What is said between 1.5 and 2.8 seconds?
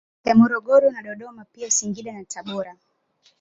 pia Singida na Tabora